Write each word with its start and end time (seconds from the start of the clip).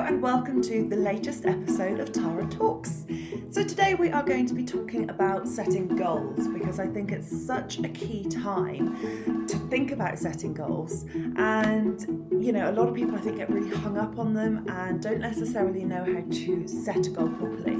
and 0.00 0.22
welcome 0.22 0.62
to 0.62 0.88
the 0.88 0.96
latest 0.96 1.44
episode 1.44 2.00
of 2.00 2.10
Tara 2.12 2.46
Talks. 2.46 3.04
So, 3.50 3.62
today 3.64 3.94
we 3.94 4.10
are 4.10 4.22
going 4.22 4.46
to 4.46 4.54
be 4.54 4.64
talking 4.64 5.08
about 5.08 5.48
setting 5.48 5.88
goals 5.88 6.48
because 6.48 6.78
I 6.78 6.86
think 6.86 7.12
it's 7.12 7.46
such 7.46 7.78
a 7.78 7.88
key 7.88 8.24
time 8.24 9.46
to 9.46 9.56
think 9.70 9.90
about 9.90 10.18
setting 10.18 10.52
goals. 10.52 11.06
And, 11.36 12.00
you 12.44 12.52
know, 12.52 12.70
a 12.70 12.72
lot 12.72 12.88
of 12.88 12.94
people 12.94 13.14
I 13.14 13.20
think 13.20 13.38
get 13.38 13.48
really 13.48 13.74
hung 13.74 13.96
up 13.96 14.18
on 14.18 14.34
them 14.34 14.66
and 14.68 15.02
don't 15.02 15.20
necessarily 15.20 15.84
know 15.84 16.04
how 16.04 16.22
to 16.30 16.68
set 16.68 17.06
a 17.06 17.10
goal 17.10 17.28
properly. 17.30 17.78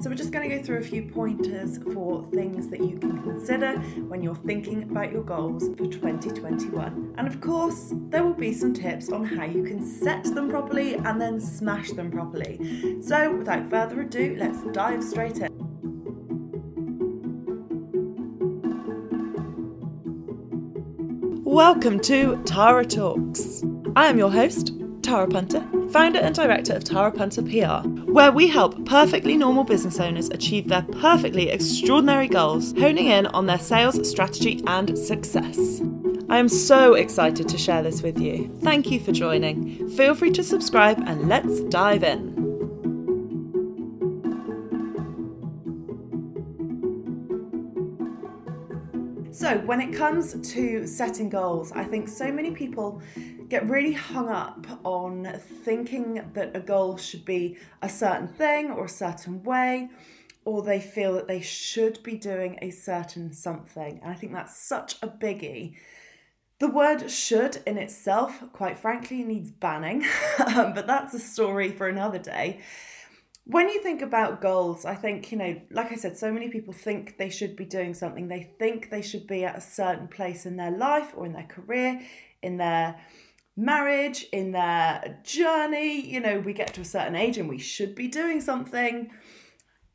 So, 0.00 0.10
we're 0.10 0.16
just 0.16 0.30
going 0.30 0.48
to 0.48 0.56
go 0.56 0.62
through 0.62 0.78
a 0.78 0.84
few 0.84 1.02
pointers 1.02 1.78
for 1.92 2.24
things 2.26 2.68
that 2.68 2.80
you 2.80 2.96
can 2.98 3.20
consider 3.22 3.72
when 4.08 4.22
you're 4.22 4.34
thinking 4.36 4.84
about 4.84 5.10
your 5.10 5.24
goals 5.24 5.68
for 5.76 5.86
2021. 5.86 7.14
And 7.16 7.26
of 7.26 7.40
course, 7.40 7.92
there 8.10 8.22
will 8.22 8.34
be 8.34 8.52
some 8.52 8.72
tips 8.72 9.10
on 9.10 9.24
how 9.24 9.44
you 9.44 9.64
can 9.64 9.84
set 9.84 10.24
them 10.24 10.50
properly 10.50 10.94
and 10.94 11.20
then 11.20 11.40
smash 11.40 11.90
them 11.90 12.10
properly. 12.10 13.00
So, 13.02 13.36
without 13.36 13.68
further 13.70 14.02
ado, 14.02 14.36
let's 14.38 14.62
dive 14.72 14.83
straight 14.84 15.38
in. 15.38 15.48
Welcome 21.42 22.00
to 22.00 22.42
Tara 22.44 22.84
Talks. 22.84 23.64
I 23.96 24.08
am 24.08 24.18
your 24.18 24.30
host, 24.30 24.72
Tara 25.00 25.26
Punter, 25.26 25.66
founder 25.90 26.18
and 26.18 26.34
director 26.34 26.74
of 26.74 26.84
Tara 26.84 27.10
Punter 27.10 27.40
PR, 27.42 27.88
where 28.10 28.30
we 28.30 28.46
help 28.46 28.84
perfectly 28.84 29.38
normal 29.38 29.64
business 29.64 29.98
owners 29.98 30.28
achieve 30.28 30.68
their 30.68 30.82
perfectly 30.82 31.48
extraordinary 31.48 32.28
goals, 32.28 32.72
honing 32.72 33.06
in 33.06 33.26
on 33.28 33.46
their 33.46 33.58
sales 33.58 34.06
strategy 34.08 34.62
and 34.66 34.98
success. 34.98 35.80
I 36.28 36.36
am 36.36 36.50
so 36.50 36.92
excited 36.92 37.48
to 37.48 37.56
share 37.56 37.82
this 37.82 38.02
with 38.02 38.20
you. 38.20 38.54
Thank 38.60 38.90
you 38.90 39.00
for 39.00 39.12
joining. 39.12 39.88
Feel 39.88 40.14
free 40.14 40.32
to 40.32 40.42
subscribe 40.42 41.02
and 41.06 41.26
let's 41.26 41.60
dive 41.60 42.04
in. 42.04 42.33
So, 49.54 49.60
when 49.60 49.80
it 49.80 49.94
comes 49.94 50.34
to 50.54 50.84
setting 50.84 51.28
goals, 51.28 51.70
I 51.70 51.84
think 51.84 52.08
so 52.08 52.32
many 52.32 52.50
people 52.50 53.00
get 53.48 53.68
really 53.68 53.92
hung 53.92 54.28
up 54.28 54.66
on 54.82 55.32
thinking 55.62 56.28
that 56.32 56.56
a 56.56 56.60
goal 56.60 56.96
should 56.96 57.24
be 57.24 57.58
a 57.80 57.88
certain 57.88 58.26
thing 58.26 58.72
or 58.72 58.86
a 58.86 58.88
certain 58.88 59.44
way, 59.44 59.90
or 60.44 60.62
they 60.62 60.80
feel 60.80 61.12
that 61.14 61.28
they 61.28 61.40
should 61.40 62.02
be 62.02 62.16
doing 62.16 62.58
a 62.62 62.70
certain 62.70 63.32
something. 63.32 64.00
And 64.02 64.10
I 64.10 64.14
think 64.14 64.32
that's 64.32 64.56
such 64.56 64.96
a 65.02 65.06
biggie. 65.06 65.76
The 66.58 66.68
word 66.68 67.08
should 67.08 67.62
in 67.64 67.78
itself, 67.78 68.42
quite 68.52 68.76
frankly, 68.76 69.22
needs 69.22 69.52
banning, 69.52 70.04
but 70.38 70.88
that's 70.88 71.14
a 71.14 71.20
story 71.20 71.70
for 71.70 71.86
another 71.86 72.18
day. 72.18 72.58
When 73.46 73.68
you 73.68 73.82
think 73.82 74.00
about 74.00 74.40
goals, 74.40 74.86
I 74.86 74.94
think, 74.94 75.30
you 75.30 75.36
know, 75.36 75.60
like 75.70 75.92
I 75.92 75.96
said, 75.96 76.16
so 76.16 76.32
many 76.32 76.48
people 76.48 76.72
think 76.72 77.18
they 77.18 77.28
should 77.28 77.56
be 77.56 77.66
doing 77.66 77.92
something. 77.92 78.28
They 78.28 78.50
think 78.58 78.88
they 78.88 79.02
should 79.02 79.26
be 79.26 79.44
at 79.44 79.58
a 79.58 79.60
certain 79.60 80.08
place 80.08 80.46
in 80.46 80.56
their 80.56 80.70
life 80.70 81.12
or 81.14 81.26
in 81.26 81.34
their 81.34 81.46
career, 81.46 82.00
in 82.42 82.56
their 82.56 82.98
marriage, 83.54 84.26
in 84.32 84.52
their 84.52 85.20
journey. 85.24 86.00
You 86.00 86.20
know, 86.20 86.40
we 86.40 86.54
get 86.54 86.72
to 86.74 86.80
a 86.80 86.86
certain 86.86 87.14
age 87.14 87.36
and 87.36 87.48
we 87.48 87.58
should 87.58 87.94
be 87.94 88.08
doing 88.08 88.40
something. 88.40 89.10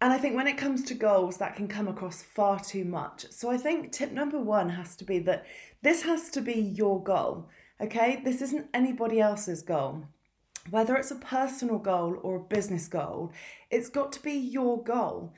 And 0.02 0.14
I 0.14 0.20
think 0.20 0.36
when 0.36 0.48
it 0.48 0.58
comes 0.58 0.84
to 0.84 0.94
goals, 0.94 1.38
that 1.38 1.56
can 1.56 1.68
come 1.68 1.88
across 1.88 2.22
far 2.22 2.60
too 2.60 2.86
much. 2.86 3.26
So 3.32 3.50
I 3.50 3.58
think 3.58 3.92
tip 3.92 4.12
number 4.12 4.40
one 4.40 4.70
has 4.70 4.96
to 4.98 5.04
be 5.04 5.18
that 5.20 5.46
this 5.82 6.04
has 6.04 6.30
to 6.32 6.42
be 6.42 6.54
your 6.54 7.04
goal. 7.04 7.50
Okay, 7.82 8.22
this 8.24 8.44
isn't 8.44 8.68
anybody 8.76 9.20
else's 9.20 9.64
goal. 9.64 10.06
Whether 10.70 10.96
it's 10.96 11.12
a 11.12 11.16
personal 11.16 11.80
goal 11.80 12.18
or 12.22 12.38
a 12.38 12.44
business 12.44 12.88
goal, 12.88 13.32
it's 13.72 13.90
got 13.90 14.12
to 14.14 14.22
be 14.22 14.34
your 14.34 14.84
goal. 14.84 15.34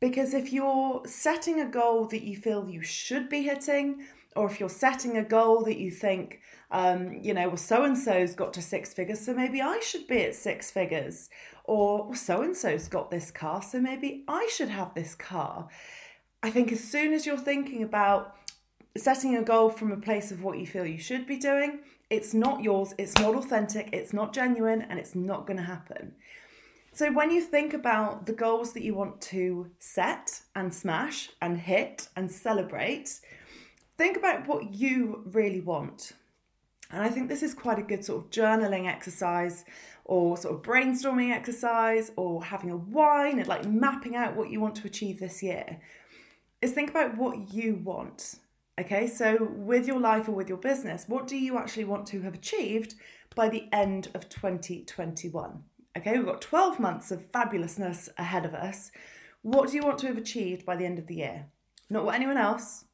Because 0.00 0.34
if 0.34 0.52
you're 0.52 1.02
setting 1.06 1.60
a 1.60 1.68
goal 1.68 2.06
that 2.06 2.22
you 2.22 2.36
feel 2.36 2.68
you 2.68 2.82
should 2.82 3.28
be 3.28 3.42
hitting, 3.42 4.06
or 4.34 4.46
if 4.46 4.60
you're 4.60 4.68
setting 4.68 5.16
a 5.16 5.24
goal 5.24 5.64
that 5.64 5.78
you 5.78 5.90
think, 5.90 6.40
um, 6.70 7.14
you 7.22 7.32
know, 7.32 7.48
well, 7.48 7.56
so 7.56 7.84
and 7.84 7.96
so's 7.96 8.34
got 8.34 8.52
to 8.54 8.62
six 8.62 8.92
figures, 8.92 9.20
so 9.20 9.32
maybe 9.32 9.62
I 9.62 9.80
should 9.80 10.06
be 10.06 10.22
at 10.24 10.34
six 10.34 10.70
figures, 10.70 11.30
or 11.64 12.14
so 12.14 12.42
and 12.42 12.54
so's 12.54 12.88
got 12.88 13.10
this 13.10 13.30
car, 13.30 13.62
so 13.62 13.80
maybe 13.80 14.24
I 14.28 14.48
should 14.52 14.68
have 14.68 14.92
this 14.94 15.14
car. 15.14 15.68
I 16.42 16.50
think 16.50 16.70
as 16.70 16.84
soon 16.84 17.14
as 17.14 17.24
you're 17.24 17.38
thinking 17.38 17.82
about 17.82 18.36
setting 18.96 19.36
a 19.36 19.42
goal 19.42 19.70
from 19.70 19.92
a 19.92 19.96
place 19.96 20.30
of 20.30 20.42
what 20.42 20.58
you 20.58 20.66
feel 20.66 20.84
you 20.84 20.98
should 20.98 21.26
be 21.26 21.38
doing, 21.38 21.80
it's 22.10 22.34
not 22.34 22.62
yours, 22.62 22.94
it's 22.98 23.16
not 23.18 23.34
authentic, 23.34 23.88
it's 23.92 24.12
not 24.12 24.32
genuine, 24.32 24.82
and 24.82 24.98
it's 24.98 25.14
not 25.14 25.46
going 25.46 25.56
to 25.56 25.62
happen. 25.62 26.14
So, 26.92 27.12
when 27.12 27.30
you 27.30 27.42
think 27.42 27.74
about 27.74 28.26
the 28.26 28.32
goals 28.32 28.72
that 28.72 28.82
you 28.82 28.94
want 28.94 29.20
to 29.22 29.70
set 29.78 30.40
and 30.54 30.72
smash 30.72 31.30
and 31.42 31.58
hit 31.58 32.08
and 32.16 32.30
celebrate, 32.30 33.20
think 33.98 34.16
about 34.16 34.46
what 34.48 34.72
you 34.72 35.22
really 35.26 35.60
want. 35.60 36.12
And 36.90 37.02
I 37.02 37.08
think 37.08 37.28
this 37.28 37.42
is 37.42 37.52
quite 37.52 37.78
a 37.78 37.82
good 37.82 38.04
sort 38.04 38.24
of 38.24 38.30
journaling 38.30 38.86
exercise 38.86 39.64
or 40.04 40.36
sort 40.36 40.54
of 40.54 40.62
brainstorming 40.62 41.34
exercise 41.34 42.12
or 42.16 42.44
having 42.44 42.70
a 42.70 42.76
wine 42.76 43.40
and 43.40 43.48
like 43.48 43.66
mapping 43.66 44.14
out 44.14 44.36
what 44.36 44.50
you 44.50 44.60
want 44.60 44.76
to 44.76 44.86
achieve 44.86 45.18
this 45.18 45.42
year. 45.42 45.80
Is 46.62 46.72
think 46.72 46.90
about 46.90 47.16
what 47.16 47.52
you 47.52 47.74
want. 47.84 48.36
Okay, 48.78 49.06
so 49.06 49.38
with 49.56 49.86
your 49.86 49.98
life 49.98 50.28
or 50.28 50.32
with 50.32 50.50
your 50.50 50.58
business, 50.58 51.06
what 51.08 51.26
do 51.26 51.34
you 51.38 51.56
actually 51.56 51.84
want 51.84 52.06
to 52.08 52.20
have 52.20 52.34
achieved 52.34 52.94
by 53.34 53.48
the 53.48 53.68
end 53.72 54.08
of 54.12 54.28
2021? 54.28 55.62
Okay, 55.96 56.18
we've 56.18 56.26
got 56.26 56.42
12 56.42 56.78
months 56.78 57.10
of 57.10 57.32
fabulousness 57.32 58.10
ahead 58.18 58.44
of 58.44 58.52
us. 58.52 58.90
What 59.40 59.70
do 59.70 59.76
you 59.76 59.82
want 59.82 59.96
to 60.00 60.08
have 60.08 60.18
achieved 60.18 60.66
by 60.66 60.76
the 60.76 60.84
end 60.84 60.98
of 60.98 61.06
the 61.06 61.14
year? 61.14 61.46
Not 61.88 62.04
what 62.04 62.16
anyone 62.16 62.36
else, 62.36 62.84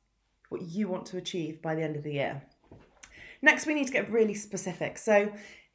what 0.51 0.63
you 0.63 0.87
want 0.87 1.05
to 1.07 1.17
achieve 1.17 1.61
by 1.61 1.75
the 1.75 1.83
end 1.83 1.97
of 1.97 2.05
the 2.05 2.13
year. 2.13 2.43
Next, 3.41 3.67
we 3.67 3.75
need 3.75 3.89
to 3.89 3.93
get 3.93 4.09
really 4.09 4.35
specific. 4.35 4.99
So, 4.99 5.33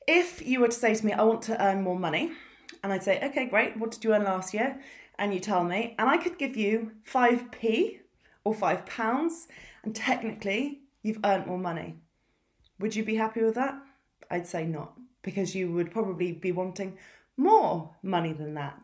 if 0.08 0.42
you 0.48 0.62
were 0.62 0.70
to 0.70 0.74
say 0.74 0.96
to 0.96 1.06
me, 1.06 1.12
I 1.12 1.24
want 1.24 1.42
to 1.44 1.62
earn 1.62 1.82
more 1.84 2.00
money, 2.00 2.32
and 2.82 2.94
I'd 2.94 3.04
say, 3.04 3.20
okay, 3.22 3.48
great, 3.48 3.76
what 3.76 3.92
did 3.92 4.06
you 4.06 4.14
earn 4.14 4.24
last 4.24 4.54
year? 4.54 4.80
And 5.20 5.34
you 5.34 5.42
tell 5.42 5.66
me, 5.66 5.96
and 6.00 6.08
I 6.08 6.16
could 6.16 6.38
give 6.38 6.56
you 6.56 6.92
5p 7.12 8.00
or 8.48 8.54
5 8.54 8.86
pounds, 8.86 9.48
and 9.84 9.94
technically 9.94 10.80
you've 11.02 11.20
earned 11.26 11.48
more 11.48 11.58
money. 11.58 11.98
Would 12.80 12.96
you 12.96 13.04
be 13.04 13.16
happy 13.16 13.44
with 13.44 13.56
that? 13.56 13.76
I'd 14.32 14.48
say 14.48 14.66
not, 14.66 14.94
because 15.22 15.54
you 15.54 15.72
would 15.74 15.92
probably 15.92 16.32
be 16.32 16.52
wanting 16.52 16.98
more 17.36 17.96
money 18.02 18.32
than 18.32 18.54
that. 18.54 18.80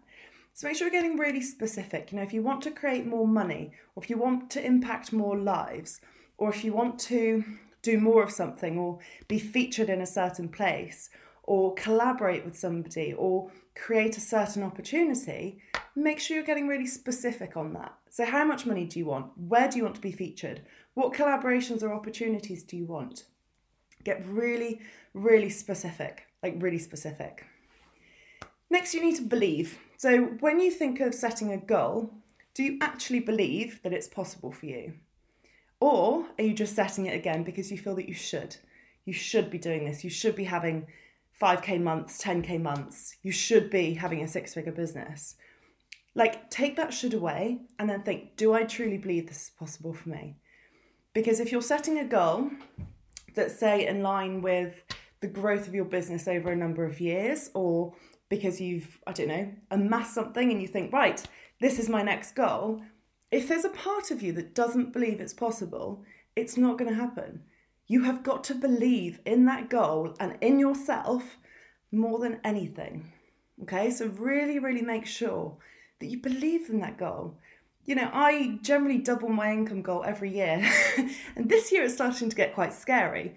So 0.54 0.68
make 0.68 0.76
sure 0.76 0.88
you're 0.88 1.02
getting 1.02 1.18
really 1.18 1.42
specific. 1.42 2.12
You 2.12 2.18
know, 2.18 2.24
if 2.24 2.34
you 2.34 2.44
want 2.44 2.62
to 2.64 2.72
create 2.72 3.08
more 3.08 3.28
money, 3.28 3.72
or 3.96 4.04
if 4.04 4.10
you 4.10 4.18
want 4.18 4.50
to 4.52 4.66
impact 4.66 5.14
more 5.14 5.38
lives, 5.38 6.02
or 6.38 6.50
if 6.50 6.64
you 6.64 6.74
want 6.74 7.00
to 7.00 7.44
do 7.82 8.00
more 8.00 8.24
of 8.24 8.32
something 8.32 8.78
or 8.78 9.00
be 9.28 9.40
featured 9.40 9.90
in 9.90 10.02
a 10.02 10.06
certain 10.06 10.50
place 10.50 11.10
or 11.44 11.74
collaborate 11.76 12.46
with 12.46 12.58
somebody 12.58 13.14
or 13.14 13.52
create 13.76 14.18
a 14.18 14.22
certain 14.22 14.64
opportunity, 14.64 15.60
make 15.96 16.20
sure 16.20 16.36
you're 16.36 16.46
getting 16.46 16.68
really 16.68 16.88
specific 16.88 17.56
on 17.58 17.74
that. 17.74 17.94
So, 18.10 18.26
how 18.26 18.46
much 18.46 18.66
money 18.66 18.86
do 18.86 19.00
you 19.00 19.06
want? 19.06 19.32
Where 19.38 19.68
do 19.68 19.78
you 19.78 19.84
want 19.84 19.96
to 19.96 20.02
be 20.02 20.12
featured? 20.12 20.62
What 20.94 21.14
collaborations 21.14 21.84
or 21.84 21.94
opportunities 21.94 22.64
do 22.64 22.78
you 22.78 22.86
want? 22.86 23.26
Get 24.04 24.26
really, 24.28 24.82
really 25.14 25.50
specific, 25.50 26.28
like 26.42 26.56
really 26.58 26.80
specific. 26.80 27.46
Next, 28.70 28.94
you 28.94 29.02
need 29.02 29.16
to 29.18 29.24
believe. 29.24 29.78
So, 29.98 30.24
when 30.40 30.60
you 30.60 30.72
think 30.72 31.00
of 31.00 31.14
setting 31.14 31.52
a 31.52 31.58
goal, 31.58 32.14
do 32.54 32.64
you 32.64 32.78
actually 32.82 33.20
believe 33.20 33.82
that 33.84 33.94
it's 33.94 34.08
possible 34.08 34.52
for 34.52 34.66
you? 34.66 34.94
Or 35.80 36.26
are 36.38 36.44
you 36.44 36.54
just 36.54 36.76
setting 36.76 37.08
it 37.08 37.16
again 37.16 37.44
because 37.44 37.72
you 37.72 37.78
feel 37.78 37.96
that 37.96 38.08
you 38.08 38.14
should? 38.14 38.56
You 39.06 39.14
should 39.14 39.50
be 39.50 39.58
doing 39.58 39.86
this. 39.86 40.04
You 40.04 40.10
should 40.10 40.36
be 40.36 40.46
having 40.46 40.88
5k 41.42 41.82
months, 41.82 42.22
10k 42.24 42.62
months. 42.62 43.18
You 43.22 43.32
should 43.32 43.70
be 43.70 43.94
having 43.94 44.24
a 44.24 44.28
six 44.28 44.54
figure 44.54 44.72
business. 44.72 45.36
Like, 46.16 46.50
take 46.50 46.76
that 46.76 46.94
should 46.94 47.14
away 47.14 47.62
and 47.80 47.90
then 47.90 48.04
think, 48.04 48.36
do 48.36 48.54
I 48.54 48.64
truly 48.64 48.98
believe 48.98 49.28
this 49.28 49.44
is 49.44 49.50
possible 49.50 49.94
for 49.94 50.10
me? 50.10 50.38
Because 51.14 51.40
if 51.40 51.52
you're 51.52 51.62
setting 51.62 52.00
a 52.00 52.06
goal 52.06 52.52
that's, 53.36 53.60
say, 53.60 53.88
in 53.88 54.04
line 54.04 54.42
with 54.42 54.84
the 55.22 55.28
growth 55.28 55.68
of 55.68 55.74
your 55.74 55.86
business 55.86 56.28
over 56.28 56.52
a 56.52 56.56
number 56.56 56.86
of 56.86 57.00
years, 57.00 57.50
or 57.54 57.94
because 58.30 58.60
you've, 58.60 59.00
I 59.08 59.12
don't 59.14 59.28
know, 59.28 59.52
amassed 59.72 60.14
something 60.14 60.52
and 60.52 60.62
you 60.62 60.68
think, 60.68 60.92
right, 60.92 61.24
this 61.60 61.80
is 61.80 61.90
my 61.90 62.04
next 62.04 62.36
goal, 62.36 62.82
if 63.32 63.48
there's 63.48 63.66
a 63.66 63.70
part 63.70 64.12
of 64.12 64.22
you 64.22 64.34
that 64.34 64.54
doesn't 64.54 64.94
believe 64.94 65.20
it's 65.20 65.34
possible, 65.34 66.04
it's 66.36 66.58
not 66.58 66.78
going 66.78 66.90
to 66.90 67.00
happen. 67.00 67.44
You 67.88 68.04
have 68.04 68.24
got 68.24 68.44
to 68.46 68.56
believe 68.56 69.20
in 69.26 69.46
that 69.46 69.70
goal 69.70 70.16
and 70.20 70.38
in 70.42 70.60
yourself 70.60 71.38
more 71.92 72.20
than 72.20 72.40
anything. 72.44 73.12
Okay, 73.64 73.92
so 73.92 74.08
really, 74.08 74.60
really 74.60 74.82
make 74.82 75.06
sure 75.06 75.58
that 76.04 76.12
you 76.12 76.20
believe 76.20 76.70
in 76.70 76.82
that 76.82 76.98
goal. 76.98 77.38
You 77.86 77.96
know, 77.96 78.10
I 78.14 78.60
generally 78.62 78.98
double 78.98 79.30
my 79.30 79.52
income 79.52 79.82
goal 79.82 80.04
every 80.04 80.34
year, 80.36 80.70
and 81.36 81.50
this 81.50 81.72
year 81.72 81.84
it's 81.84 81.94
starting 81.94 82.30
to 82.30 82.36
get 82.36 82.54
quite 82.54 82.74
scary, 82.74 83.36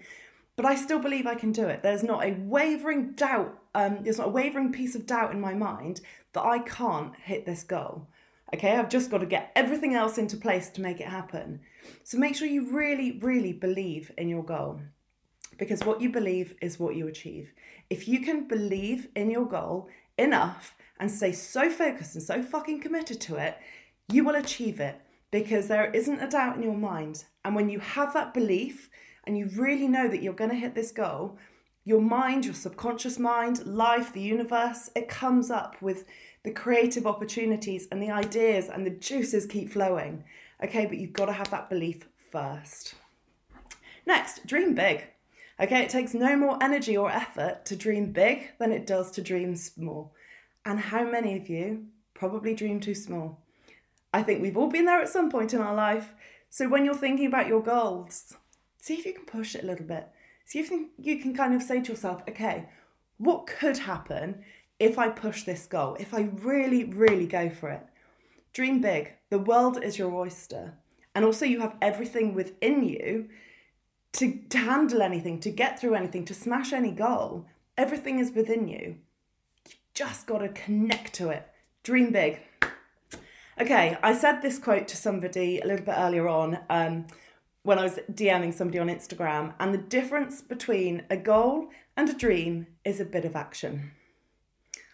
but 0.57 0.65
I 0.65 0.75
still 0.75 0.99
believe 0.99 1.25
I 1.25 1.35
can 1.35 1.51
do 1.51 1.67
it. 1.67 1.81
There's 1.83 2.03
not 2.03 2.25
a 2.25 2.35
wavering 2.39 3.13
doubt 3.13 3.57
um, 3.77 3.99
there's 4.01 4.17
not 4.17 4.29
a 4.29 4.31
wavering 4.31 4.71
piece 4.71 4.95
of 4.95 5.05
doubt 5.05 5.31
in 5.31 5.39
my 5.39 5.53
mind 5.53 6.01
that 6.33 6.43
I 6.43 6.57
can't 6.57 7.15
hit 7.15 7.45
this 7.45 7.61
goal. 7.61 8.07
Okay, 8.51 8.71
I've 8.71 8.89
just 8.89 9.11
got 9.11 9.19
to 9.19 9.27
get 9.27 9.51
everything 9.55 9.93
else 9.93 10.17
into 10.17 10.35
place 10.35 10.69
to 10.69 10.81
make 10.81 10.99
it 10.99 11.07
happen. 11.07 11.59
So 12.03 12.17
make 12.17 12.35
sure 12.35 12.47
you 12.47 12.71
really, 12.71 13.19
really 13.19 13.53
believe 13.53 14.11
in 14.17 14.29
your 14.29 14.43
goal 14.43 14.81
because 15.59 15.83
what 15.83 16.01
you 16.01 16.09
believe 16.09 16.55
is 16.59 16.79
what 16.79 16.95
you 16.95 17.07
achieve. 17.07 17.53
If 17.91 18.07
you 18.07 18.21
can 18.21 18.47
believe 18.47 19.09
in 19.15 19.29
your 19.29 19.45
goal 19.45 19.89
enough 20.17 20.75
and 20.99 21.11
stay 21.11 21.31
so 21.31 21.69
focused 21.69 22.15
and 22.15 22.23
so 22.23 22.41
fucking 22.41 22.81
committed 22.81 23.19
to 23.21 23.35
it, 23.35 23.57
you 24.09 24.23
will 24.23 24.35
achieve 24.35 24.79
it 24.79 25.01
because 25.31 25.67
there 25.67 25.91
isn't 25.91 26.21
a 26.21 26.29
doubt 26.29 26.55
in 26.55 26.63
your 26.63 26.77
mind. 26.77 27.25
And 27.43 27.55
when 27.55 27.69
you 27.69 27.79
have 27.79 28.13
that 28.13 28.33
belief 28.33 28.89
and 29.25 29.37
you 29.37 29.49
really 29.55 29.87
know 29.87 30.07
that 30.07 30.23
you're 30.23 30.33
going 30.33 30.49
to 30.49 30.55
hit 30.55 30.75
this 30.75 30.91
goal, 30.91 31.37
your 31.83 32.01
mind, 32.01 32.45
your 32.45 32.53
subconscious 32.53 33.19
mind, 33.19 33.65
life, 33.65 34.11
the 34.11 34.21
universe, 34.21 34.89
it 34.95 35.07
comes 35.07 35.51
up 35.51 35.81
with 35.81 36.05
the 36.43 36.51
creative 36.51 37.05
opportunities 37.07 37.87
and 37.91 38.01
the 38.01 38.11
ideas 38.11 38.69
and 38.69 38.85
the 38.85 38.91
juices 38.91 39.45
keep 39.45 39.71
flowing. 39.71 40.23
Okay, 40.63 40.85
but 40.85 40.97
you've 40.97 41.13
got 41.13 41.25
to 41.25 41.33
have 41.33 41.49
that 41.51 41.69
belief 41.69 42.07
first. 42.31 42.95
Next, 44.05 44.45
dream 44.47 44.73
big. 44.73 45.03
Okay, 45.59 45.81
it 45.81 45.89
takes 45.89 46.13
no 46.13 46.35
more 46.35 46.57
energy 46.61 46.95
or 46.95 47.11
effort 47.11 47.65
to 47.65 47.75
dream 47.75 48.11
big 48.11 48.51
than 48.59 48.71
it 48.71 48.85
does 48.85 49.11
to 49.11 49.21
dream 49.21 49.55
small. 49.55 50.13
And 50.67 50.81
how 50.81 51.09
many 51.09 51.37
of 51.37 51.47
you 51.47 51.85
probably 52.13 52.53
dream 52.53 52.81
too 52.81 52.93
small? 52.93 53.39
I 54.13 54.21
think 54.21 54.41
we've 54.41 54.57
all 54.57 54.67
been 54.67 54.83
there 54.83 54.99
at 55.01 55.07
some 55.07 55.31
point 55.31 55.53
in 55.53 55.61
our 55.61 55.73
life. 55.73 56.13
So 56.49 56.67
when 56.67 56.83
you're 56.83 56.93
thinking 56.93 57.25
about 57.25 57.47
your 57.47 57.63
goals, 57.63 58.33
see 58.81 58.95
if 58.95 59.05
you 59.05 59.13
can 59.13 59.23
push 59.23 59.55
it 59.55 59.63
a 59.63 59.65
little 59.65 59.85
bit. 59.85 60.09
See 60.43 60.59
if 60.59 60.69
you 60.97 61.19
can 61.19 61.33
kind 61.33 61.53
of 61.53 61.63
say 61.63 61.79
to 61.79 61.91
yourself, 61.93 62.21
okay, 62.27 62.67
what 63.17 63.47
could 63.47 63.77
happen 63.77 64.43
if 64.77 64.99
I 64.99 65.07
push 65.07 65.43
this 65.43 65.67
goal? 65.67 65.95
If 66.01 66.13
I 66.13 66.23
really, 66.33 66.83
really 66.83 67.27
go 67.27 67.49
for 67.49 67.69
it? 67.69 67.85
Dream 68.51 68.81
big. 68.81 69.13
The 69.29 69.39
world 69.39 69.81
is 69.81 69.97
your 69.97 70.13
oyster. 70.13 70.73
And 71.15 71.23
also, 71.23 71.45
you 71.45 71.61
have 71.61 71.77
everything 71.81 72.33
within 72.33 72.83
you 72.83 73.29
to, 74.13 74.37
to 74.49 74.57
handle 74.57 75.01
anything, 75.01 75.39
to 75.39 75.49
get 75.49 75.79
through 75.79 75.95
anything, 75.95 76.25
to 76.25 76.33
smash 76.33 76.73
any 76.73 76.91
goal. 76.91 77.45
Everything 77.77 78.19
is 78.19 78.33
within 78.33 78.67
you. 78.67 78.97
Just 79.97 80.27
got 80.27 80.39
to 80.39 80.49
connect 80.49 81.15
to 81.15 81.29
it. 81.29 81.47
Dream 81.81 82.11
big. 82.11 82.39
Okay, 83.59 83.97
I 84.03 84.13
said 84.13 84.43
this 84.43 84.59
quote 84.59 84.87
to 84.89 84.95
somebody 84.95 85.59
a 85.59 85.65
little 85.65 85.83
bit 85.83 85.95
earlier 85.97 86.27
on 86.27 86.59
um, 86.69 87.07
when 87.63 87.79
I 87.79 87.83
was 87.83 87.97
DMing 88.11 88.53
somebody 88.53 88.77
on 88.77 88.89
Instagram, 88.89 89.55
and 89.59 89.73
the 89.73 89.79
difference 89.79 90.39
between 90.39 91.01
a 91.09 91.17
goal 91.17 91.69
and 91.95 92.07
a 92.09 92.13
dream 92.13 92.67
is 92.85 92.99
a 92.99 93.05
bit 93.05 93.25
of 93.25 93.35
action. 93.35 93.89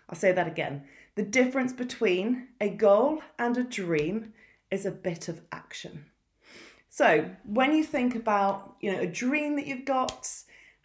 I'll 0.08 0.16
say 0.16 0.32
that 0.32 0.48
again. 0.48 0.86
The 1.16 1.24
difference 1.24 1.74
between 1.74 2.48
a 2.62 2.70
goal 2.70 3.24
and 3.38 3.58
a 3.58 3.64
dream 3.66 4.32
is 4.72 4.86
a 4.86 4.92
bit 4.92 5.28
of 5.28 5.42
action. 5.52 6.06
So 6.88 7.30
when 7.44 7.74
you 7.74 7.84
think 7.84 8.16
about, 8.16 8.78
you 8.80 8.94
know, 8.94 9.02
a 9.02 9.08
dream 9.08 9.58
that 9.58 9.68
you've 9.68 9.84
got 9.84 10.30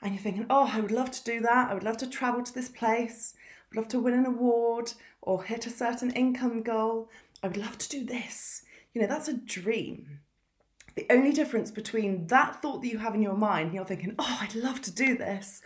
and 0.02 0.12
you're 0.12 0.22
thinking, 0.22 0.46
oh, 0.50 0.68
I 0.72 0.80
would 0.80 0.90
love 0.90 1.12
to 1.12 1.22
do 1.22 1.38
that. 1.42 1.70
I 1.70 1.74
would 1.74 1.84
love 1.84 1.98
to 1.98 2.10
travel 2.10 2.42
to 2.42 2.52
this 2.52 2.68
place. 2.68 3.34
I'd 3.70 3.76
love 3.76 3.88
to 3.88 4.00
win 4.00 4.14
an 4.14 4.26
award 4.26 4.92
or 5.22 5.44
hit 5.44 5.66
a 5.66 5.70
certain 5.70 6.10
income 6.12 6.62
goal. 6.62 7.10
I 7.42 7.48
would 7.48 7.56
love 7.56 7.78
to 7.78 7.88
do 7.88 8.04
this. 8.04 8.62
You 8.92 9.00
know, 9.00 9.06
that's 9.06 9.28
a 9.28 9.34
dream. 9.34 10.20
The 10.94 11.06
only 11.10 11.32
difference 11.32 11.70
between 11.70 12.26
that 12.26 12.60
thought 12.60 12.82
that 12.82 12.88
you 12.88 12.98
have 12.98 13.14
in 13.14 13.22
your 13.22 13.36
mind, 13.36 13.72
you're 13.72 13.84
thinking, 13.84 14.14
oh, 14.18 14.38
I'd 14.40 14.54
love 14.54 14.80
to 14.82 14.90
do 14.90 15.16
this, 15.16 15.62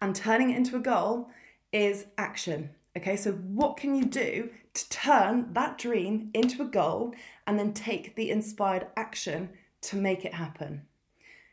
and 0.00 0.16
turning 0.16 0.50
it 0.50 0.56
into 0.56 0.76
a 0.76 0.80
goal 0.80 1.28
is 1.72 2.06
action. 2.16 2.70
Okay, 2.96 3.16
so 3.16 3.32
what 3.32 3.76
can 3.76 3.94
you 3.94 4.04
do 4.04 4.50
to 4.74 4.88
turn 4.88 5.52
that 5.52 5.78
dream 5.78 6.30
into 6.34 6.62
a 6.62 6.66
goal 6.66 7.14
and 7.46 7.58
then 7.58 7.72
take 7.72 8.16
the 8.16 8.30
inspired 8.30 8.86
action 8.96 9.50
to 9.82 9.96
make 9.96 10.24
it 10.24 10.34
happen. 10.34 10.82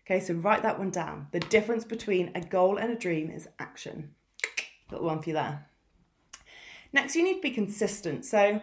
Okay, 0.06 0.20
so 0.20 0.34
write 0.36 0.64
that 0.64 0.80
one 0.80 0.90
down. 0.90 1.28
The 1.32 1.40
difference 1.40 1.84
between 1.84 2.32
a 2.34 2.42
goal 2.42 2.78
and 2.78 2.92
a 2.92 2.96
dream 2.96 3.30
is 3.30 3.48
action. 3.60 4.16
Little 4.92 5.08
one 5.08 5.22
for 5.22 5.30
you 5.30 5.36
there. 5.36 5.69
Next, 6.92 7.16
you 7.16 7.24
need 7.24 7.36
to 7.36 7.42
be 7.42 7.52
consistent. 7.52 8.26
So, 8.26 8.62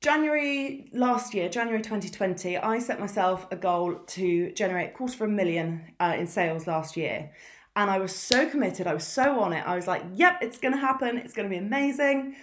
January 0.00 0.88
last 0.92 1.34
year, 1.34 1.48
January 1.48 1.82
2020, 1.82 2.56
I 2.56 2.78
set 2.78 3.00
myself 3.00 3.48
a 3.50 3.56
goal 3.56 3.96
to 4.06 4.52
generate 4.52 4.90
a 4.90 4.92
quarter 4.92 5.24
of 5.24 5.30
a 5.30 5.32
million 5.32 5.92
uh, 5.98 6.14
in 6.16 6.28
sales 6.28 6.68
last 6.68 6.96
year. 6.96 7.32
And 7.74 7.90
I 7.90 7.98
was 7.98 8.14
so 8.14 8.48
committed, 8.48 8.86
I 8.86 8.94
was 8.94 9.06
so 9.06 9.40
on 9.40 9.52
it. 9.52 9.66
I 9.66 9.74
was 9.74 9.88
like, 9.88 10.02
yep, 10.14 10.38
it's 10.40 10.58
going 10.58 10.74
to 10.74 10.80
happen, 10.80 11.18
it's 11.18 11.34
going 11.34 11.48
to 11.48 11.52
be 11.52 11.58
amazing. 11.58 12.36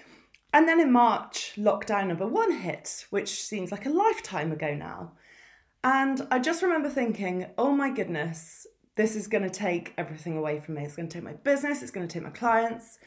And 0.54 0.68
then 0.68 0.80
in 0.82 0.92
March, 0.92 1.54
lockdown 1.58 2.08
number 2.08 2.28
one 2.28 2.52
hit, 2.52 3.06
which 3.10 3.44
seems 3.44 3.72
like 3.72 3.86
a 3.86 3.90
lifetime 3.90 4.52
ago 4.52 4.74
now. 4.74 5.14
And 5.84 6.28
I 6.32 6.40
just 6.40 6.62
remember 6.62 6.90
thinking, 6.90 7.48
oh 7.58 7.72
my 7.72 7.90
goodness, 7.90 8.66
this 8.96 9.16
is 9.16 9.28
going 9.28 9.44
to 9.44 9.50
take 9.50 9.94
everything 9.98 10.38
away 10.38 10.60
from 10.60 10.76
me. 10.76 10.84
It's 10.84 10.96
going 10.96 11.08
to 11.08 11.14
take 11.14 11.24
my 11.24 11.34
business, 11.34 11.82
it's 11.82 11.92
going 11.92 12.08
to 12.08 12.14
take 12.14 12.24
my 12.24 12.30
clients. 12.30 13.00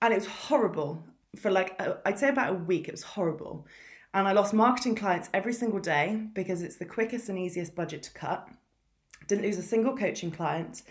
And 0.00 0.12
it 0.12 0.16
was 0.16 0.26
horrible 0.26 1.02
for 1.36 1.50
like, 1.50 1.80
I'd 2.04 2.18
say 2.18 2.28
about 2.28 2.50
a 2.50 2.54
week, 2.54 2.88
it 2.88 2.92
was 2.92 3.02
horrible. 3.02 3.66
And 4.14 4.28
I 4.28 4.32
lost 4.32 4.52
marketing 4.52 4.94
clients 4.94 5.30
every 5.32 5.54
single 5.54 5.80
day 5.80 6.26
because 6.34 6.62
it's 6.62 6.76
the 6.76 6.84
quickest 6.84 7.28
and 7.28 7.38
easiest 7.38 7.74
budget 7.74 8.02
to 8.04 8.12
cut. 8.12 8.48
Didn't 9.26 9.44
lose 9.44 9.58
a 9.58 9.62
single 9.62 9.96
coaching 9.96 10.30
client. 10.30 10.82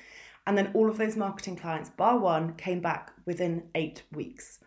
And 0.47 0.57
then 0.57 0.71
all 0.73 0.89
of 0.89 0.97
those 0.97 1.15
marketing 1.15 1.55
clients, 1.55 1.91
bar 1.91 2.17
one, 2.17 2.55
came 2.55 2.79
back 2.79 3.13
within 3.25 3.63
eight 3.75 4.03
weeks. 4.11 4.59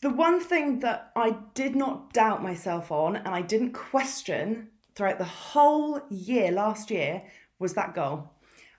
The 0.00 0.10
one 0.10 0.40
thing 0.40 0.80
that 0.80 1.12
I 1.14 1.36
did 1.54 1.76
not 1.76 2.12
doubt 2.12 2.42
myself 2.42 2.90
on 2.90 3.16
and 3.16 3.28
I 3.28 3.42
didn't 3.42 3.72
question 3.72 4.68
throughout 4.94 5.18
the 5.18 5.24
whole 5.24 6.00
year 6.10 6.50
last 6.50 6.90
year 6.90 7.22
was 7.58 7.74
that 7.74 7.94
goal. 7.94 8.32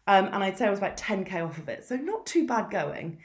Um, 0.08 0.26
and 0.26 0.44
I'd 0.44 0.58
say 0.58 0.68
I 0.68 0.70
was 0.70 0.80
about 0.80 0.98
10k 0.98 1.46
off 1.46 1.58
of 1.58 1.70
it. 1.70 1.86
So 1.86 1.96
not 1.96 2.26
too 2.26 2.46
bad 2.46 2.70
going. 2.70 3.20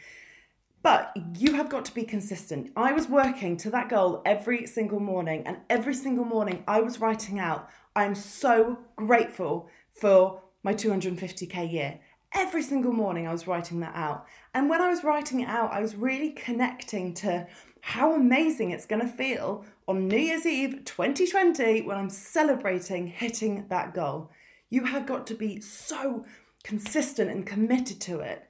But 0.83 1.13
you 1.39 1.55
have 1.55 1.69
got 1.69 1.85
to 1.87 1.95
be 1.95 2.03
consistent. 2.03 2.73
I 2.77 2.93
was 2.93 3.09
working 3.09 3.57
to 3.59 3.71
that 3.71 3.89
goal 3.89 4.21
every 4.25 4.67
single 4.67 4.99
morning, 4.99 5.45
and 5.47 5.59
every 5.71 5.95
single 5.95 6.25
morning 6.25 6.65
I 6.67 6.81
was 6.81 7.01
writing 7.01 7.39
out, 7.39 7.69
I'm 7.95 8.15
so 8.15 8.79
grateful 8.97 9.69
for 9.95 10.43
my 10.65 10.75
250k 10.75 11.73
year. 11.73 12.01
Every 12.35 12.63
single 12.63 12.93
morning 12.93 13.29
I 13.29 13.33
was 13.33 13.47
writing 13.47 13.81
that 13.81 13.95
out. 13.95 14.27
And 14.55 14.69
when 14.69 14.81
I 14.81 14.89
was 14.89 15.05
writing 15.05 15.41
it 15.41 15.49
out, 15.49 15.73
I 15.73 15.81
was 15.81 15.95
really 15.95 16.31
connecting 16.31 17.15
to 17.15 17.47
how 17.83 18.15
amazing 18.15 18.71
it's 18.71 18.87
going 18.87 19.03
to 19.03 19.09
feel 19.09 19.65
on 19.87 20.09
New 20.09 20.17
Year's 20.17 20.47
Eve 20.47 20.85
2020 20.85 21.83
when 21.83 21.99
I'm 21.99 22.11
celebrating 22.11 23.07
hitting 23.07 23.67
that 23.69 23.93
goal. 23.93 24.31
You 24.71 24.85
have 24.85 25.05
got 25.05 25.27
to 25.29 25.35
be 25.35 25.61
so 25.61 26.25
consistent 26.65 27.31
and 27.31 27.45
committed 27.45 28.01
to 28.03 28.21
it. 28.21 28.49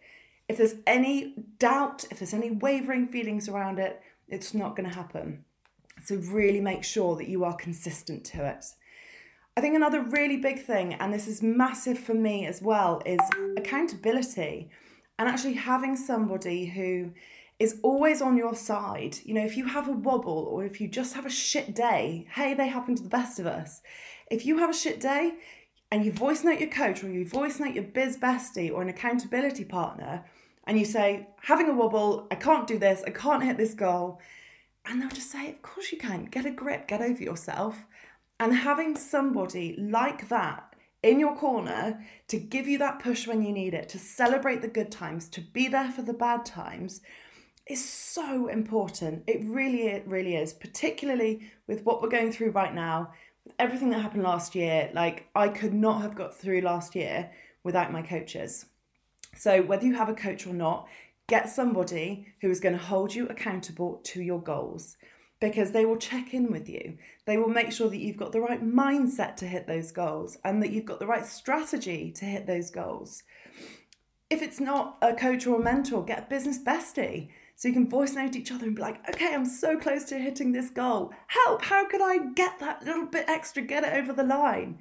If 0.49 0.59
there's 0.59 0.75
any 0.87 1.35
doubt, 1.59 2.05
if 2.11 2.19
there's 2.19 2.35
any 2.35 2.51
wavering 2.51 3.09
feelings 3.09 3.49
around 3.49 3.79
it, 3.79 4.01
it's 4.29 4.55
not 4.55 4.77
going 4.77 4.89
to 4.89 4.95
happen. 4.95 5.45
So, 6.05 6.17
really 6.17 6.61
make 6.61 6.85
sure 6.85 7.17
that 7.17 7.29
you 7.29 7.45
are 7.45 7.55
consistent 7.55 8.25
to 8.27 8.47
it. 8.47 8.65
I 9.57 9.61
think 9.61 9.77
another 9.77 10.01
really 10.01 10.39
big 10.39 10.65
thing, 10.65 10.95
and 10.95 11.13
this 11.13 11.29
is 11.29 11.43
massive 11.43 11.99
for 11.99 12.15
me 12.15 12.47
as 12.47 12.63
well, 12.63 13.03
is 13.05 13.21
accountability 13.57 14.71
and 15.19 15.29
actually 15.29 15.55
having 15.55 15.97
somebody 15.97 16.67
who 16.67 17.13
is 17.59 17.79
always 17.83 18.23
on 18.23 18.37
your 18.37 18.55
side. 18.55 19.19
You 19.25 19.35
know, 19.35 19.45
if 19.45 19.57
you 19.57 19.67
have 19.67 19.89
a 19.89 19.93
wobble 19.93 20.49
or 20.51 20.65
if 20.65 20.81
you 20.81 20.89
just 20.89 21.15
have 21.15 21.27
a 21.27 21.31
shit 21.31 21.75
day, 21.75 22.27
hey, 22.35 22.55
they 22.55 22.67
happen 22.67 22.97
to 22.97 23.03
the 23.03 23.09
best 23.09 23.39
of 23.39 23.47
us. 23.47 23.83
If 24.31 24.47
you 24.47 24.59
have 24.59 24.71
a 24.71 24.75
shit 24.75 24.99
day 24.99 25.35
and 25.93 26.07
you 26.07 26.11
voice 26.11 26.43
note 26.43 26.59
your 26.59 26.71
coach 26.71 27.05
or 27.05 27.11
you 27.11 27.29
voice 27.29 27.61
note 27.61 27.75
your 27.75 27.85
biz 27.85 28.17
bestie 28.17 28.73
or 28.73 28.81
an 28.81 28.89
accountability 28.89 29.63
partner, 29.63 30.25
and 30.67 30.79
you 30.79 30.87
say, 30.87 31.29
having 31.43 31.69
a 31.69 31.75
wobble, 31.75 32.27
I 32.31 32.35
can't 32.37 32.67
do 32.67 32.79
this, 32.79 33.05
I 33.07 33.11
can't 33.11 33.45
hit 33.45 33.59
this 33.59 33.75
goal, 33.75 34.19
and 34.87 35.03
they'll 35.03 35.11
just 35.11 35.31
say, 35.31 35.51
of 35.51 35.61
course 35.61 35.93
you 35.93 35.99
can, 35.99 36.25
get 36.25 36.47
a 36.47 36.51
grip, 36.51 36.89
get 36.89 37.03
over 37.03 37.23
yourself. 37.23 37.85
And 38.41 38.55
having 38.55 38.97
somebody 38.97 39.77
like 39.79 40.31
that 40.31 40.75
in 41.03 41.21
your 41.21 41.37
corner 41.37 42.03
to 42.29 42.39
give 42.39 42.67
you 42.67 42.79
that 42.79 43.01
push 43.01 43.27
when 43.27 43.43
you 43.43 43.53
need 43.53 43.75
it, 43.75 43.91
to 43.91 43.99
celebrate 43.99 44.63
the 44.63 44.69
good 44.69 44.91
times, 44.91 45.29
to 45.29 45.43
be 45.43 45.69
there 45.69 45.91
for 45.91 46.01
the 46.01 46.15
bad 46.15 46.47
times, 46.47 47.03
is 47.67 47.85
so 47.85 48.49
important. 48.49 49.25
It 49.27 49.45
really, 49.45 49.89
it 49.89 50.07
really 50.07 50.37
is, 50.37 50.55
particularly 50.55 51.53
with 51.67 51.85
what 51.85 52.01
we're 52.01 52.09
going 52.09 52.33
through 52.33 52.53
right 52.53 52.75
now, 52.75 53.13
everything 53.59 53.91
that 53.91 54.01
happened 54.01 54.23
last 54.23 54.55
year. 54.55 54.91
Like, 54.93 55.29
I 55.35 55.49
could 55.49 55.75
not 55.75 56.03
have 56.03 56.15
got 56.15 56.37
through 56.37 56.61
last 56.61 56.95
year 56.95 57.31
without 57.63 57.93
my 57.93 58.03
coaches. 58.03 58.67
So, 59.37 59.63
whether 59.63 59.87
you 59.87 59.95
have 59.95 60.09
a 60.09 60.15
coach 60.15 60.47
or 60.47 60.55
not, 60.55 60.89
get 61.27 61.49
somebody 61.49 62.27
who 62.41 62.51
is 62.51 62.61
going 62.61 62.77
to 62.77 62.83
hold 62.83 63.15
you 63.15 63.27
accountable 63.29 64.01
to 64.05 64.23
your 64.23 64.41
goals 64.41 64.97
because 65.41 65.73
they 65.73 65.85
will 65.85 65.97
check 65.97 66.35
in 66.35 66.53
with 66.53 66.69
you. 66.69 66.97
They 67.25 67.37
will 67.37 67.49
make 67.49 67.73
sure 67.73 67.89
that 67.91 67.99
you've 67.99 68.17
got 68.17 68.31
the 68.33 68.41
right 68.41 68.65
mindset 68.65 69.35
to 69.37 69.47
hit 69.47 69.67
those 69.67 69.91
goals 69.91 70.39
and 70.45 70.63
that 70.63 70.71
you've 70.71 70.85
got 70.85 71.01
the 71.01 71.07
right 71.07 71.27
strategy 71.27 72.13
to 72.13 72.25
hit 72.25 72.47
those 72.47 72.71
goals. 72.71 73.25
If 74.31 74.41
it's 74.41 74.61
not 74.61 74.99
a 75.03 75.15
coach 75.15 75.47
or 75.47 75.61
a 75.61 75.63
mentor, 75.63 76.05
get 76.05 76.21
a 76.21 76.31
business 76.31 76.59
bestie 76.63 77.31
So 77.57 77.69
you 77.69 77.75
can 77.75 77.89
voice 77.89 78.15
note 78.15 78.35
each 78.35 78.51
other 78.51 78.67
and 78.67 78.75
be 78.75 78.83
like, 78.83 79.09
okay, 79.09 79.35
I'm 79.35 79.47
so 79.47 79.79
close 79.79 80.05
to 80.05 80.19
hitting 80.19 80.53
this 80.53 80.71
goal. 80.71 81.13
Help, 81.29 81.63
how 81.63 81.87
can 81.87 82.03
I 82.03 82.19
get 82.35 82.59
that 82.59 82.85
little 82.85 83.07
bit 83.07 83.29
extra, 83.29 83.63
get 83.63 83.85
it 83.85 83.93
over 83.93 84.13
the 84.13 84.25
line? 84.25 84.79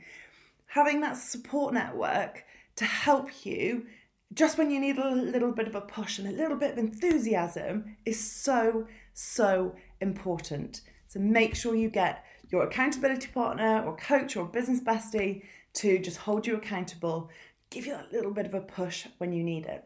Having 0.67 1.01
that 1.01 1.17
support 1.17 1.73
network 1.73 2.43
to 2.77 2.85
help 2.85 3.45
you 3.45 3.85
just 4.33 4.57
when 4.57 4.71
you 4.71 4.79
need 4.79 4.97
a 4.97 5.13
little 5.13 5.51
bit 5.51 5.67
of 5.67 5.75
a 5.75 5.81
push 5.81 6.17
and 6.17 6.27
a 6.27 6.31
little 6.31 6.57
bit 6.57 6.71
of 6.71 6.77
enthusiasm 6.77 7.97
is 8.05 8.19
so, 8.19 8.87
so 9.13 9.75
important. 9.99 10.81
So 11.07 11.19
make 11.19 11.55
sure 11.55 11.75
you 11.75 11.89
get 11.89 12.23
your 12.49 12.63
accountability 12.63 13.27
partner 13.27 13.83
or 13.85 13.95
coach 13.97 14.35
or 14.35 14.45
business 14.45 14.79
bestie 14.79 15.43
to 15.73 15.99
just 15.99 16.17
hold 16.17 16.47
you 16.47 16.55
accountable, 16.55 17.29
give 17.69 17.85
you 17.85 17.93
that 17.93 18.11
little 18.11 18.31
bit 18.31 18.45
of 18.45 18.53
a 18.53 18.61
push 18.61 19.07
when 19.17 19.33
you 19.33 19.43
need 19.43 19.65
it. 19.65 19.83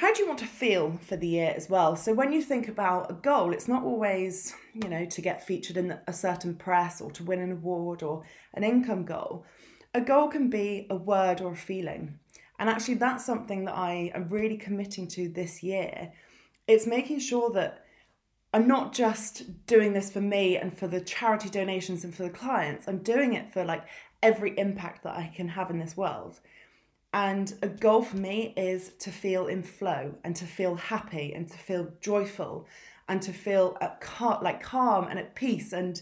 How 0.00 0.14
do 0.14 0.22
you 0.22 0.26
want 0.26 0.38
to 0.38 0.46
feel 0.46 0.98
for 1.02 1.16
the 1.16 1.28
year 1.28 1.52
as 1.54 1.68
well? 1.68 1.94
So 1.94 2.14
when 2.14 2.32
you 2.32 2.40
think 2.40 2.68
about 2.68 3.10
a 3.10 3.12
goal, 3.12 3.52
it's 3.52 3.68
not 3.68 3.82
always, 3.82 4.54
you 4.72 4.88
know, 4.88 5.04
to 5.04 5.20
get 5.20 5.46
featured 5.46 5.76
in 5.76 5.98
a 6.06 6.12
certain 6.14 6.54
press 6.54 7.02
or 7.02 7.10
to 7.10 7.22
win 7.22 7.38
an 7.38 7.52
award 7.52 8.02
or 8.02 8.24
an 8.54 8.64
income 8.64 9.04
goal. 9.04 9.44
A 9.92 10.00
goal 10.00 10.28
can 10.28 10.48
be 10.48 10.86
a 10.88 10.96
word 10.96 11.42
or 11.42 11.52
a 11.52 11.56
feeling. 11.56 12.18
And 12.58 12.70
actually, 12.70 12.94
that's 12.94 13.26
something 13.26 13.66
that 13.66 13.76
I 13.76 14.10
am 14.14 14.30
really 14.30 14.56
committing 14.56 15.06
to 15.08 15.28
this 15.28 15.62
year. 15.62 16.12
It's 16.66 16.86
making 16.86 17.18
sure 17.18 17.50
that 17.50 17.84
I'm 18.54 18.66
not 18.66 18.94
just 18.94 19.66
doing 19.66 19.92
this 19.92 20.10
for 20.10 20.22
me 20.22 20.56
and 20.56 20.78
for 20.78 20.88
the 20.88 21.02
charity 21.02 21.50
donations 21.50 22.04
and 22.04 22.14
for 22.14 22.22
the 22.22 22.30
clients. 22.30 22.88
I'm 22.88 23.02
doing 23.02 23.34
it 23.34 23.52
for 23.52 23.66
like 23.66 23.84
every 24.22 24.58
impact 24.58 25.04
that 25.04 25.18
I 25.18 25.30
can 25.36 25.48
have 25.48 25.68
in 25.68 25.78
this 25.78 25.94
world. 25.94 26.40
And 27.12 27.52
a 27.62 27.68
goal 27.68 28.02
for 28.02 28.16
me 28.16 28.54
is 28.56 28.92
to 29.00 29.10
feel 29.10 29.48
in 29.48 29.62
flow 29.62 30.14
and 30.22 30.36
to 30.36 30.44
feel 30.44 30.76
happy 30.76 31.32
and 31.34 31.48
to 31.48 31.58
feel 31.58 31.92
joyful 32.00 32.66
and 33.08 33.20
to 33.22 33.32
feel 33.32 33.76
at 33.80 34.00
cal- 34.00 34.38
like 34.42 34.62
calm 34.62 35.08
and 35.08 35.18
at 35.18 35.34
peace 35.34 35.72
and 35.72 36.00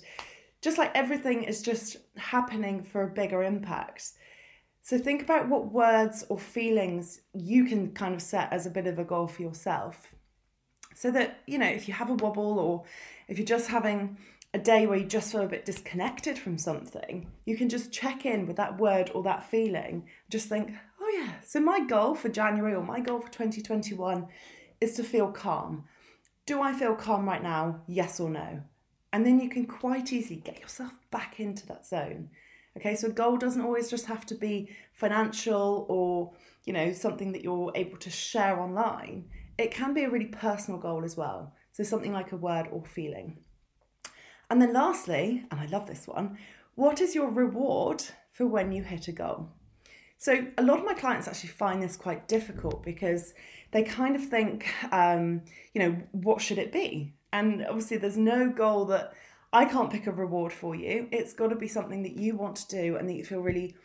just 0.60 0.76
like 0.76 0.90
everything 0.94 1.44
is 1.44 1.62
just 1.62 1.96
happening 2.16 2.82
for 2.82 3.02
a 3.02 3.08
bigger 3.08 3.42
impact. 3.42 4.12
So 4.82 4.98
think 4.98 5.22
about 5.22 5.48
what 5.48 5.72
words 5.72 6.24
or 6.28 6.38
feelings 6.38 7.20
you 7.32 7.64
can 7.64 7.92
kind 7.92 8.14
of 8.14 8.22
set 8.22 8.52
as 8.52 8.66
a 8.66 8.70
bit 8.70 8.86
of 8.86 8.98
a 8.98 9.04
goal 9.04 9.28
for 9.28 9.42
yourself. 9.42 10.08
So 10.94 11.10
that, 11.12 11.40
you 11.46 11.58
know, 11.58 11.66
if 11.66 11.88
you 11.88 11.94
have 11.94 12.10
a 12.10 12.14
wobble 12.14 12.58
or 12.58 12.84
if 13.28 13.38
you're 13.38 13.46
just 13.46 13.68
having 13.68 14.18
a 14.54 14.58
day 14.58 14.86
where 14.86 14.98
you 14.98 15.04
just 15.04 15.30
feel 15.30 15.42
a 15.42 15.46
bit 15.46 15.64
disconnected 15.64 16.38
from 16.38 16.58
something, 16.58 17.30
you 17.44 17.56
can 17.56 17.68
just 17.68 17.92
check 17.92 18.26
in 18.26 18.46
with 18.46 18.56
that 18.56 18.78
word 18.78 19.10
or 19.14 19.22
that 19.22 19.44
feeling. 19.44 20.06
Just 20.30 20.48
think, 20.48 20.72
oh 21.08 21.18
yeah, 21.18 21.40
so 21.44 21.60
my 21.60 21.80
goal 21.80 22.14
for 22.14 22.28
January 22.28 22.74
or 22.74 22.82
my 22.82 23.00
goal 23.00 23.20
for 23.20 23.30
2021 23.30 24.26
is 24.80 24.94
to 24.94 25.02
feel 25.02 25.30
calm. 25.30 25.84
Do 26.46 26.62
I 26.62 26.72
feel 26.72 26.94
calm 26.94 27.26
right 27.26 27.42
now? 27.42 27.82
Yes 27.86 28.20
or 28.20 28.30
no? 28.30 28.62
And 29.12 29.24
then 29.24 29.40
you 29.40 29.48
can 29.48 29.66
quite 29.66 30.12
easily 30.12 30.36
get 30.36 30.60
yourself 30.60 30.92
back 31.10 31.40
into 31.40 31.66
that 31.66 31.86
zone. 31.86 32.30
Okay, 32.76 32.94
so 32.94 33.08
a 33.08 33.12
goal 33.12 33.36
doesn't 33.36 33.62
always 33.62 33.90
just 33.90 34.06
have 34.06 34.26
to 34.26 34.34
be 34.34 34.70
financial 34.92 35.86
or, 35.88 36.32
you 36.64 36.72
know, 36.72 36.92
something 36.92 37.32
that 37.32 37.42
you're 37.42 37.72
able 37.74 37.96
to 37.98 38.10
share 38.10 38.60
online. 38.60 39.24
It 39.56 39.70
can 39.70 39.94
be 39.94 40.04
a 40.04 40.10
really 40.10 40.26
personal 40.26 40.78
goal 40.78 41.04
as 41.04 41.16
well. 41.16 41.54
So 41.72 41.82
something 41.82 42.12
like 42.12 42.32
a 42.32 42.36
word 42.36 42.68
or 42.70 42.84
feeling. 42.84 43.38
And 44.50 44.60
then 44.60 44.72
lastly, 44.72 45.44
and 45.50 45.60
I 45.60 45.66
love 45.66 45.86
this 45.86 46.06
one, 46.06 46.38
what 46.74 47.00
is 47.00 47.14
your 47.14 47.30
reward 47.30 48.04
for 48.32 48.46
when 48.46 48.72
you 48.72 48.82
hit 48.82 49.08
a 49.08 49.12
goal? 49.12 49.50
So 50.18 50.46
a 50.58 50.62
lot 50.62 50.80
of 50.80 50.84
my 50.84 50.94
clients 50.94 51.28
actually 51.28 51.50
find 51.50 51.80
this 51.80 51.96
quite 51.96 52.26
difficult 52.26 52.82
because 52.84 53.34
they 53.70 53.84
kind 53.84 54.16
of 54.16 54.24
think, 54.24 54.68
um, 54.92 55.42
you 55.74 55.80
know, 55.80 55.96
what 56.10 56.40
should 56.40 56.58
it 56.58 56.72
be? 56.72 57.14
And 57.32 57.64
obviously, 57.66 57.98
there's 57.98 58.16
no 58.16 58.50
goal 58.50 58.86
that 58.86 59.12
I 59.52 59.64
can't 59.64 59.90
pick 59.90 60.06
a 60.06 60.12
reward 60.12 60.52
for 60.52 60.74
you. 60.74 61.08
It's 61.12 61.34
got 61.34 61.48
to 61.48 61.56
be 61.56 61.68
something 61.68 62.02
that 62.02 62.16
you 62.16 62.36
want 62.36 62.56
to 62.56 62.68
do 62.68 62.96
and 62.96 63.08
that 63.08 63.14
you 63.14 63.24
feel 63.24 63.40
really 63.40 63.76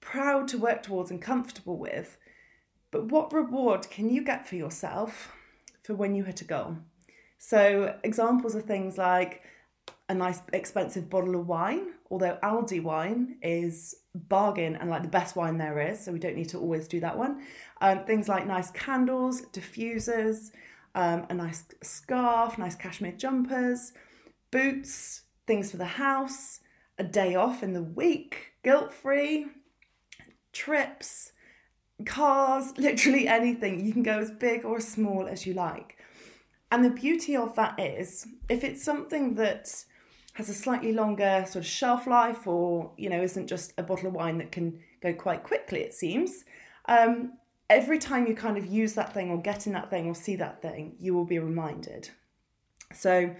proud 0.00 0.48
to 0.48 0.58
work 0.58 0.82
towards 0.82 1.10
and 1.10 1.20
comfortable 1.20 1.78
with. 1.78 2.16
But 2.90 3.06
what 3.06 3.32
reward 3.32 3.90
can 3.90 4.08
you 4.08 4.24
get 4.24 4.48
for 4.48 4.56
yourself 4.56 5.32
for 5.82 5.94
when 5.94 6.14
you 6.14 6.24
hit 6.24 6.40
a 6.40 6.44
goal? 6.44 6.78
So, 7.38 7.96
examples 8.02 8.56
are 8.56 8.62
things 8.62 8.96
like 8.96 9.42
a 10.08 10.14
nice 10.14 10.40
expensive 10.52 11.10
bottle 11.10 11.38
of 11.38 11.46
wine, 11.46 11.88
although 12.10 12.38
Aldi 12.42 12.82
wine 12.82 13.36
is 13.42 13.94
bargain 14.14 14.76
and 14.76 14.88
like 14.90 15.02
the 15.02 15.08
best 15.08 15.36
wine 15.36 15.58
there 15.58 15.80
is, 15.80 16.04
so 16.04 16.12
we 16.12 16.18
don't 16.18 16.36
need 16.36 16.48
to 16.50 16.58
always 16.58 16.88
do 16.88 17.00
that 17.00 17.16
one. 17.16 17.42
Um, 17.80 18.04
things 18.04 18.28
like 18.28 18.46
nice 18.46 18.70
candles, 18.70 19.42
diffusers, 19.52 20.50
um, 20.94 21.26
a 21.28 21.34
nice 21.34 21.64
scarf, 21.82 22.58
nice 22.58 22.74
cashmere 22.74 23.12
jumpers, 23.12 23.92
boots, 24.50 25.22
things 25.46 25.70
for 25.70 25.76
the 25.76 25.84
house, 25.84 26.60
a 26.98 27.04
day 27.04 27.34
off 27.34 27.62
in 27.62 27.74
the 27.74 27.82
week, 27.82 28.52
guilt 28.62 28.92
free, 28.92 29.46
trips, 30.52 31.32
cars, 32.04 32.72
literally 32.78 33.28
anything. 33.28 33.84
You 33.84 33.92
can 33.92 34.02
go 34.02 34.18
as 34.18 34.30
big 34.30 34.64
or 34.64 34.78
as 34.78 34.88
small 34.88 35.26
as 35.26 35.46
you 35.46 35.54
like. 35.54 35.98
And 36.72 36.84
the 36.84 36.90
beauty 36.90 37.36
of 37.36 37.54
that 37.56 37.78
is 37.78 38.26
if 38.48 38.64
it's 38.64 38.82
something 38.82 39.34
that 39.36 39.84
has 40.36 40.50
a 40.50 40.54
slightly 40.54 40.92
longer 40.92 41.44
sort 41.46 41.64
of 41.64 41.66
shelf 41.66 42.06
life 42.06 42.46
or, 42.46 42.92
you 42.98 43.08
know, 43.08 43.22
isn't 43.22 43.46
just 43.46 43.72
a 43.78 43.82
bottle 43.82 44.08
of 44.08 44.12
wine 44.12 44.36
that 44.36 44.52
can 44.52 44.78
go 45.00 45.14
quite 45.14 45.42
quickly, 45.42 45.80
it 45.80 45.94
seems. 45.94 46.44
Um, 46.84 47.32
every 47.70 47.98
time 47.98 48.26
you 48.26 48.34
kind 48.34 48.58
of 48.58 48.66
use 48.66 48.92
that 48.92 49.14
thing 49.14 49.30
or 49.30 49.40
get 49.40 49.66
in 49.66 49.72
that 49.72 49.88
thing 49.88 50.06
or 50.06 50.14
see 50.14 50.36
that 50.36 50.60
thing, 50.60 50.94
you 50.98 51.14
will 51.14 51.24
be 51.24 51.38
reminded. 51.38 52.10
So 52.92 53.34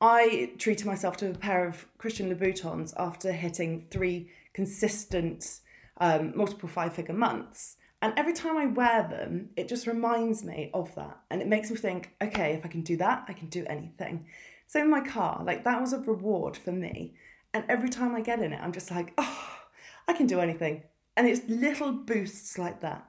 I 0.00 0.52
treated 0.56 0.86
myself 0.86 1.18
to 1.18 1.30
a 1.30 1.34
pair 1.34 1.68
of 1.68 1.86
Christian 1.98 2.34
Louboutins 2.34 2.94
after 2.96 3.30
hitting 3.30 3.86
three 3.90 4.30
consistent 4.54 5.60
um, 5.98 6.32
multiple 6.34 6.70
five 6.70 6.94
figure 6.94 7.14
months. 7.14 7.76
And 8.00 8.14
every 8.16 8.32
time 8.32 8.56
I 8.56 8.64
wear 8.64 9.06
them, 9.06 9.50
it 9.54 9.68
just 9.68 9.86
reminds 9.86 10.42
me 10.42 10.70
of 10.72 10.94
that. 10.94 11.18
And 11.30 11.42
it 11.42 11.46
makes 11.46 11.70
me 11.70 11.76
think, 11.76 12.14
okay, 12.22 12.54
if 12.54 12.64
I 12.64 12.68
can 12.68 12.80
do 12.80 12.96
that, 12.96 13.26
I 13.28 13.34
can 13.34 13.48
do 13.48 13.66
anything. 13.68 14.24
Same 14.68 14.84
in 14.84 14.90
my 14.90 15.00
car, 15.00 15.42
like 15.44 15.64
that 15.64 15.80
was 15.80 15.94
a 15.94 15.98
reward 15.98 16.54
for 16.56 16.72
me. 16.72 17.14
And 17.54 17.64
every 17.68 17.88
time 17.88 18.14
I 18.14 18.20
get 18.20 18.40
in 18.40 18.52
it, 18.52 18.60
I'm 18.62 18.72
just 18.72 18.90
like, 18.90 19.14
oh, 19.16 19.56
I 20.06 20.12
can 20.12 20.26
do 20.26 20.40
anything. 20.40 20.82
And 21.16 21.26
it's 21.26 21.48
little 21.48 21.92
boosts 21.92 22.58
like 22.58 22.82
that. 22.82 23.08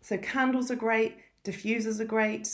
So 0.00 0.16
candles 0.16 0.70
are 0.70 0.76
great, 0.76 1.16
diffusers 1.44 1.98
are 1.98 2.04
great, 2.04 2.48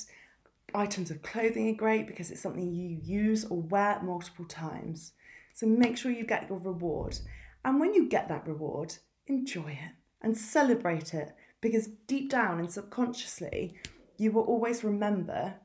items 0.75 1.11
of 1.11 1.23
clothing 1.23 1.69
are 1.69 1.77
great 1.77 2.07
because 2.07 2.31
it's 2.31 2.41
something 2.41 2.73
you 2.73 2.99
use 3.03 3.45
or 3.45 3.61
wear 3.61 4.01
multiple 4.03 4.47
times. 4.47 5.13
So 5.53 5.67
make 5.67 5.99
sure 5.99 6.11
you 6.11 6.25
get 6.25 6.49
your 6.49 6.59
reward. 6.59 7.19
And 7.67 7.79
when 7.79 7.93
you 7.93 8.09
get 8.09 8.29
that 8.29 8.49
reward, 8.49 8.95
enjoy 9.27 9.73
it 9.73 9.95
and 10.23 10.35
celebrate 10.37 11.13
it 11.13 11.35
because 11.61 11.89
deep 12.07 12.31
down 12.31 12.61
and 12.61 12.73
subconsciously, 12.73 13.77
you 14.17 14.33
will 14.33 14.45
always 14.45 14.83
remember 14.83 15.57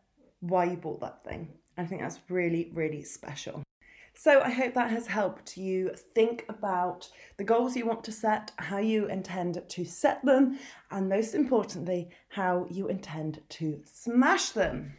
why 0.42 0.66
you 0.66 0.76
bought 0.76 1.00
that 1.00 1.24
thing. 1.24 1.54
I 1.78 1.86
think 1.86 2.02
that's 2.02 2.20
really, 2.30 2.72
really 2.74 3.04
special. 3.04 3.64
So 4.16 4.42
I 4.42 4.52
hope 4.52 4.76
that 4.76 4.92
has 4.92 5.08
helped 5.08 5.58
you 5.58 5.92
think 6.14 6.46
about 6.48 7.10
the 7.38 7.44
goals 7.44 7.76
you 7.76 7.86
want 7.86 8.04
to 8.04 8.12
set, 8.12 8.52
how 8.58 8.78
you 8.78 9.08
intend 9.08 9.62
to 9.68 9.86
set 9.86 10.24
them, 10.24 10.60
and 10.92 11.10
most 11.10 11.34
importantly, 11.34 12.10
how 12.30 12.68
you 12.70 12.88
intend 12.88 13.42
to 13.50 13.82
smash 13.86 14.50
them. 14.50 14.94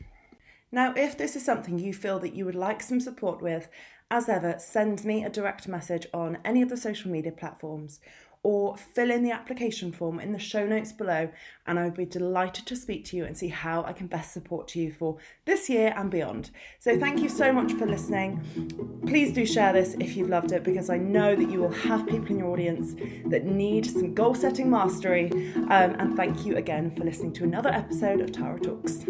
Now, 0.73 0.93
if 0.97 1.17
this 1.17 1.37
is 1.37 1.45
something 1.45 1.79
you 1.79 1.95
feel 1.95 2.19
that 2.19 2.35
you 2.35 2.45
would 2.45 2.57
like 2.57 2.83
some 2.83 2.99
support 2.99 3.41
with, 3.41 3.69
as 4.11 4.29
ever, 4.29 4.57
send 4.59 5.05
me 5.05 5.25
a 5.25 5.31
direct 5.31 5.69
message 5.69 6.09
on 6.13 6.39
any 6.45 6.61
of 6.63 6.69
the 6.69 6.77
social 6.77 7.11
media 7.11 7.33
platforms 7.33 8.01
or 8.45 8.77
fill 8.77 9.11
in 9.11 9.25
the 9.25 9.33
application 9.33 9.91
form 9.91 10.21
in 10.21 10.33
the 10.33 10.39
show 10.39 10.67
notes 10.67 10.93
below, 10.93 11.31
and 11.67 11.79
I 11.79 11.85
would 11.85 11.95
be 11.95 12.05
delighted 12.05 12.67
to 12.67 12.77
speak 12.77 13.07
to 13.07 13.17
you 13.17 13.25
and 13.25 13.37
see 13.37 13.49
how 13.49 13.83
I 13.83 13.93
can 13.95 14.07
best 14.07 14.33
support 14.33 14.77
you 14.77 14.93
for 14.93 15.17
this 15.47 15.69
year 15.69 15.95
and 15.97 16.11
beyond. 16.11 16.51
So, 16.79 16.99
thank 16.99 17.21
you 17.21 17.29
so 17.29 17.53
much 17.53 17.73
for 17.73 17.87
listening. 17.87 19.01
Please 19.07 19.33
do 19.33 19.47
share 19.47 19.73
this 19.73 19.97
if 19.99 20.17
you've 20.17 20.29
loved 20.29 20.53
it 20.53 20.63
because 20.63 20.91
I 20.91 20.99
know 20.99 21.35
that 21.35 21.51
you 21.51 21.59
will 21.61 21.73
have 21.73 22.07
people 22.07 22.29
in 22.29 22.39
your 22.39 22.51
audience 22.53 22.95
that 23.27 23.47
need 23.47 23.87
some 23.87 24.15
goal 24.15 24.35
setting 24.35 24.71
mastery. 24.71 25.31
Um, 25.55 25.97
and 25.99 26.17
thank 26.17 26.45
you 26.45 26.57
again 26.57 26.95
for 26.95 27.03
listening 27.03 27.33
to 27.35 27.45
another 27.45 27.71
episode 27.71 28.21
of 28.21 28.31
Tara 28.31 28.61
Talks. 28.61 29.05